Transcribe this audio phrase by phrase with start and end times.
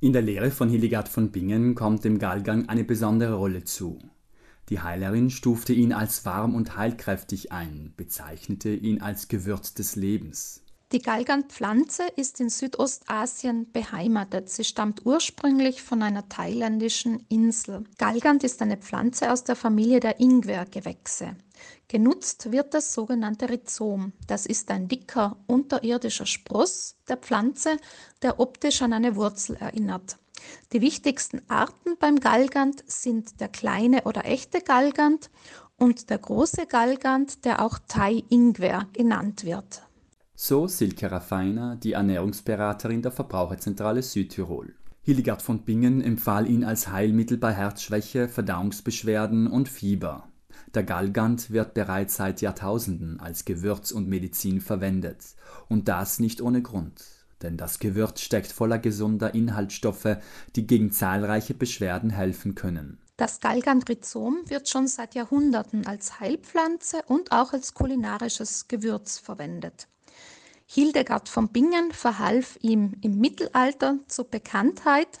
[0.00, 3.98] In der Lehre von Hildegard von Bingen kommt dem Galgang eine besondere Rolle zu.
[4.68, 10.62] Die Heilerin stufte ihn als warm und heilkräftig ein, bezeichnete ihn als Gewürz des Lebens.
[10.90, 14.48] Die Galgantpflanze ist in Südostasien beheimatet.
[14.48, 17.84] Sie stammt ursprünglich von einer thailändischen Insel.
[17.98, 21.36] Galgant ist eine Pflanze aus der Familie der Ingwergewächse.
[21.88, 24.14] Genutzt wird das sogenannte Rhizom.
[24.26, 27.76] Das ist ein dicker unterirdischer Spross der Pflanze,
[28.22, 30.16] der optisch an eine Wurzel erinnert.
[30.72, 35.28] Die wichtigsten Arten beim Galgant sind der kleine oder echte Galgant
[35.76, 39.82] und der große Galgant, der auch Thai-Ingwer genannt wird.
[40.40, 44.72] So Silke Raffiner, die Ernährungsberaterin der Verbraucherzentrale Südtirol.
[45.02, 50.28] Hildegard von Bingen empfahl ihn als Heilmittel bei Herzschwäche, Verdauungsbeschwerden und Fieber.
[50.74, 55.24] Der Galgant wird bereits seit Jahrtausenden als Gewürz und Medizin verwendet.
[55.68, 57.02] Und das nicht ohne Grund.
[57.42, 60.18] Denn das Gewürz steckt voller gesunder Inhaltsstoffe,
[60.54, 63.00] die gegen zahlreiche Beschwerden helfen können.
[63.16, 69.88] Das Galgantrizom wird schon seit Jahrhunderten als Heilpflanze und auch als kulinarisches Gewürz verwendet.
[70.70, 75.20] Hildegard von Bingen verhalf ihm im Mittelalter zur Bekanntheit.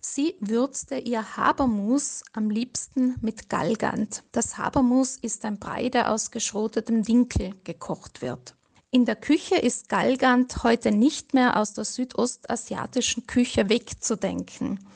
[0.00, 4.22] Sie würzte ihr Habermus am liebsten mit Galgant.
[4.30, 8.54] Das Habermus ist ein Brei, der aus geschrotetem Dinkel gekocht wird.
[8.92, 14.86] In der Küche ist Galgant heute nicht mehr aus der südostasiatischen Küche wegzudenken.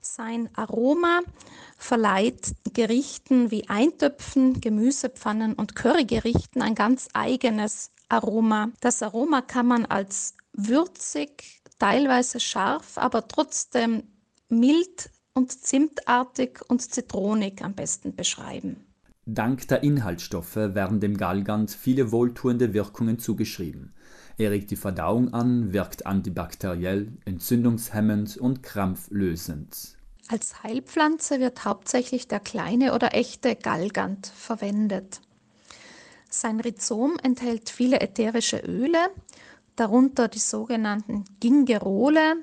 [0.00, 1.20] Sein Aroma
[1.76, 8.70] verleiht Gerichten wie Eintöpfen, Gemüsepfannen und Currygerichten ein ganz eigenes Aroma.
[8.80, 14.04] Das Aroma kann man als würzig, teilweise scharf, aber trotzdem
[14.48, 18.86] mild und zimtartig und zitronig am besten beschreiben.
[19.26, 23.92] Dank der Inhaltsstoffe werden dem Galgant viele wohltuende Wirkungen zugeschrieben.
[24.38, 29.96] Er regt die Verdauung an, wirkt antibakteriell, entzündungshemmend und krampflösend.
[30.28, 35.20] Als Heilpflanze wird hauptsächlich der kleine oder echte Galgant verwendet.
[36.28, 39.10] Sein Rhizom enthält viele ätherische Öle,
[39.76, 42.36] darunter die sogenannten Gingerole,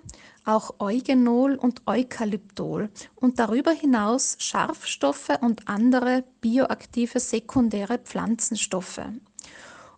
[0.45, 9.01] auch Eugenol und Eukalyptol und darüber hinaus Scharfstoffe und andere bioaktive sekundäre Pflanzenstoffe.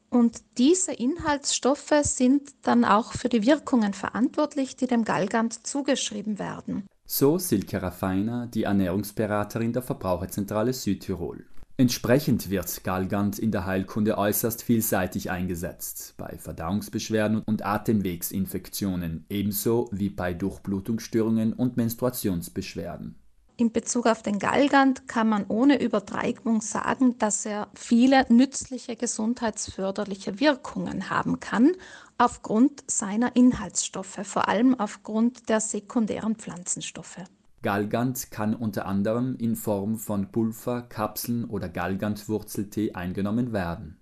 [0.09, 6.87] Und diese Inhaltsstoffe sind dann auch für die Wirkungen verantwortlich, die dem Galgant zugeschrieben werden.
[7.05, 11.45] So Silke Raffiner, die Ernährungsberaterin der Verbraucherzentrale Südtirol.
[11.77, 20.09] Entsprechend wird Galgant in der Heilkunde äußerst vielseitig eingesetzt, bei Verdauungsbeschwerden und Atemwegsinfektionen ebenso wie
[20.09, 23.19] bei Durchblutungsstörungen und Menstruationsbeschwerden.
[23.57, 30.39] In Bezug auf den Galgant kann man ohne Übertreibung sagen, dass er viele nützliche gesundheitsförderliche
[30.39, 31.73] Wirkungen haben kann,
[32.17, 37.19] aufgrund seiner Inhaltsstoffe, vor allem aufgrund der sekundären Pflanzenstoffe.
[37.65, 43.97] Galgant kann unter anderem in Form von Pulver, Kapseln oder Galgantwurzeltee eingenommen werden